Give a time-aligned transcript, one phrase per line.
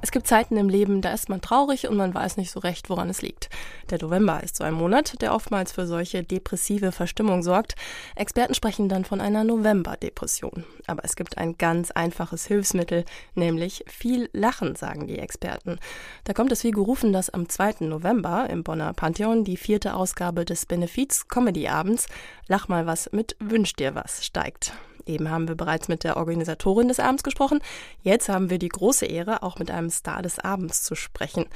[0.00, 2.88] Es gibt Zeiten im Leben, da ist man traurig und man weiß nicht so recht,
[2.90, 3.48] woran es liegt.
[3.90, 7.74] Der November ist so ein Monat, der oftmals für solche depressive Verstimmung sorgt.
[8.14, 10.64] Experten sprechen dann von einer Novemberdepression.
[10.86, 13.04] Aber es gibt ein ganz einfaches Hilfsmittel,
[13.34, 15.78] nämlich viel Lachen, sagen die Experten.
[16.24, 17.86] Da kommt es wie gerufen, dass am 2.
[17.86, 22.06] November im Bonner Pantheon die vierte Ausgabe des Benefiz Comedy Abends
[22.46, 24.72] Lach mal was mit Wünsch dir was steigt.
[25.08, 27.60] Eben haben wir bereits mit der Organisatorin des Abends gesprochen.
[28.02, 31.46] Jetzt haben wir die große Ehre, auch mit einem Star des Abends zu sprechen,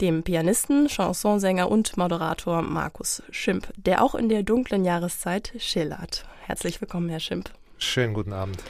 [0.00, 6.26] dem Pianisten, Chansonsänger und Moderator Markus Schimp, der auch in der dunklen Jahreszeit schillert.
[6.46, 7.50] Herzlich willkommen, Herr Schimp.
[7.78, 8.62] Schönen guten Abend.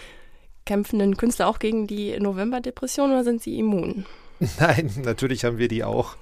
[0.65, 4.07] Kämpfen denn Künstler auch gegen die Novemberdepression oder sind sie immun?
[4.59, 6.17] Nein, natürlich haben wir die auch.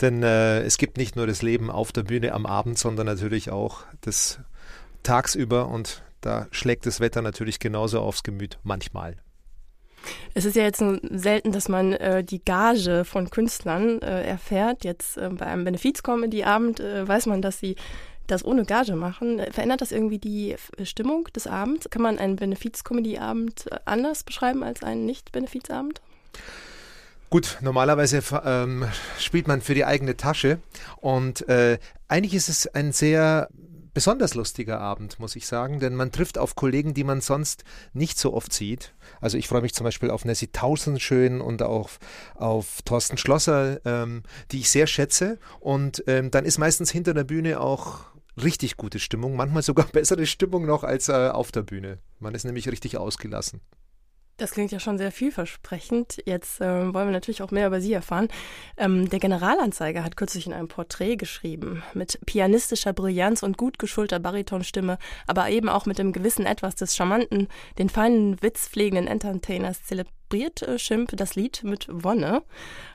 [0.00, 3.50] Denn äh, es gibt nicht nur das Leben auf der Bühne am Abend, sondern natürlich
[3.50, 4.40] auch das
[5.02, 9.16] tagsüber und da schlägt das Wetter natürlich genauso aufs Gemüt, manchmal.
[10.34, 14.84] Es ist ja jetzt selten, dass man äh, die Gage von Künstlern äh, erfährt.
[14.84, 17.76] Jetzt äh, bei einem Benefiz-Comedy-Abend äh, weiß man, dass sie
[18.26, 19.40] das ohne Gage machen.
[19.50, 21.88] Verändert das irgendwie die Stimmung des Abends?
[21.90, 26.00] Kann man einen Benefiz-Comedy-Abend äh, anders beschreiben als einen Nicht-Benefiz-Abend?
[27.28, 28.86] Gut, normalerweise ähm,
[29.18, 30.58] spielt man für die eigene Tasche
[31.00, 31.78] und äh,
[32.08, 33.48] eigentlich ist es ein sehr
[33.96, 38.18] besonders lustiger Abend, muss ich sagen, denn man trifft auf Kollegen, die man sonst nicht
[38.18, 38.92] so oft sieht.
[39.22, 41.98] Also ich freue mich zum Beispiel auf Nessie Tausendschön und auf,
[42.34, 44.22] auf Thorsten Schlosser, ähm,
[44.52, 45.38] die ich sehr schätze.
[45.60, 48.00] Und ähm, dann ist meistens hinter der Bühne auch
[48.36, 51.96] richtig gute Stimmung, manchmal sogar bessere Stimmung noch als äh, auf der Bühne.
[52.20, 53.62] Man ist nämlich richtig ausgelassen.
[54.38, 56.22] Das klingt ja schon sehr vielversprechend.
[56.26, 58.28] Jetzt äh, wollen wir natürlich auch mehr über Sie erfahren.
[58.76, 64.18] Ähm, der Generalanzeiger hat kürzlich in einem Porträt geschrieben, mit pianistischer Brillanz und gut geschulter
[64.18, 70.60] Baritonstimme, aber eben auch mit dem gewissen Etwas des charmanten, den feinen, witzpflegenden Entertainers zelebriert
[70.60, 72.42] äh, Schimp das Lied mit Wonne.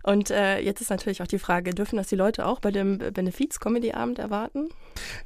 [0.04, 3.00] Und äh, jetzt ist natürlich auch die Frage, dürfen das die Leute auch bei dem
[3.00, 4.70] Benefiz-Comedy-Abend erwarten?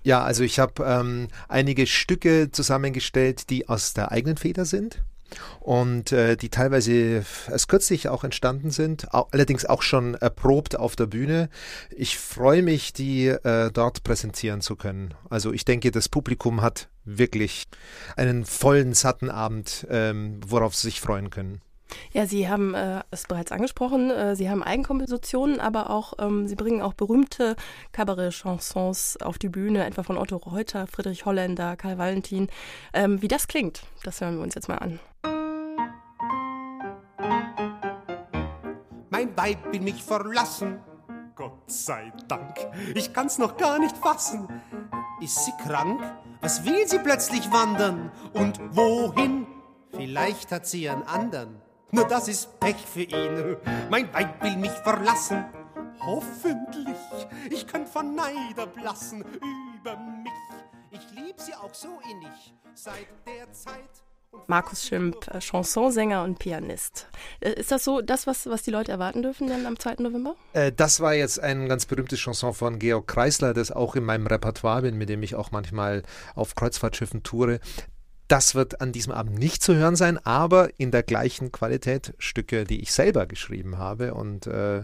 [0.04, 5.04] Ja, also ich habe ähm, einige Stücke zusammengestellt, die aus der eigenen Feder sind
[5.60, 10.96] und äh, die teilweise erst kürzlich auch entstanden sind, auch, allerdings auch schon erprobt auf
[10.96, 11.50] der Bühne.
[11.90, 15.14] Ich freue mich, die äh, dort präsentieren zu können.
[15.30, 17.66] Also ich denke, das Publikum hat wirklich
[18.16, 21.62] einen vollen, satten Abend, ähm, worauf sie sich freuen können.
[22.12, 26.56] Ja, Sie haben äh, es bereits angesprochen, äh, Sie haben Eigenkompositionen, aber auch ähm, Sie
[26.56, 27.56] bringen auch berühmte
[27.92, 32.50] Kabarett-Chansons auf die Bühne, etwa von Otto Reuter, Friedrich Holländer, Karl Valentin.
[32.94, 35.00] Ähm, wie das klingt, das hören wir uns jetzt mal an.
[39.10, 40.80] Mein Weib will mich verlassen.
[41.36, 42.56] Gott sei Dank,
[42.96, 44.48] ich kann's noch gar nicht fassen.
[45.22, 46.02] Ist sie krank?
[46.42, 48.12] Was will sie plötzlich wandern?
[48.34, 49.48] Und wohin?
[49.92, 51.62] Vielleicht hat sie einen anderen.
[51.92, 53.58] Nur das ist Pech für ihn.
[53.90, 55.46] Mein Weib will mich verlassen.
[56.00, 56.98] Hoffentlich,
[57.50, 60.32] ich kann von Neid erblassen über mich.
[60.92, 64.06] Ich lieb sie auch so innig seit der Zeit.
[64.48, 67.08] Markus Schimpf, äh, Chansonsänger und Pianist.
[67.40, 69.96] Äh, ist das so das, was, was die Leute erwarten dürfen denn am 2.
[70.00, 70.36] November?
[70.54, 74.28] Äh, das war jetzt ein ganz berühmtes Chanson von Georg Kreisler, das auch in meinem
[74.28, 76.04] Repertoire bin, mit dem ich auch manchmal
[76.36, 77.60] auf Kreuzfahrtschiffen toure.
[78.28, 82.64] Das wird an diesem Abend nicht zu hören sein, aber in der gleichen Qualität Stücke,
[82.64, 84.14] die ich selber geschrieben habe.
[84.16, 84.84] Und äh,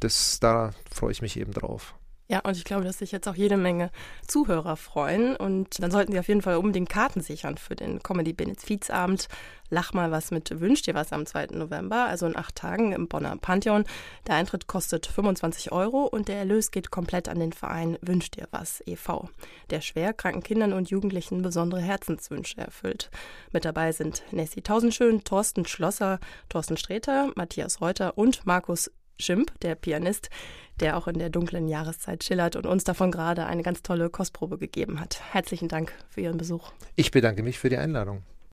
[0.00, 1.94] das, da freue ich mich eben drauf.
[2.26, 3.90] Ja, und ich glaube, dass sich jetzt auch jede Menge
[4.26, 5.36] Zuhörer freuen.
[5.36, 9.28] Und dann sollten Sie auf jeden Fall unbedingt Karten sichern für den Comedy Benefizabend.
[9.68, 11.48] Lach mal was mit Wünsch dir was am 2.
[11.52, 13.84] November, also in acht Tagen im Bonner Pantheon.
[14.26, 18.48] Der Eintritt kostet 25 Euro und der Erlös geht komplett an den Verein Wünsch dir
[18.50, 19.28] was e.V.,
[19.70, 23.10] der schwerkranken Kindern und Jugendlichen besondere Herzenswünsche erfüllt.
[23.52, 29.76] Mit dabei sind Nessie Tausendschön, Thorsten Schlosser, Thorsten Sträter, Matthias Reuter und Markus Schimp, der
[29.76, 30.28] Pianist,
[30.80, 34.58] der auch in der dunklen Jahreszeit schillert und uns davon gerade eine ganz tolle Kostprobe
[34.58, 35.20] gegeben hat.
[35.32, 36.72] Herzlichen Dank für Ihren Besuch.
[36.96, 38.22] Ich bedanke mich für die Einladung.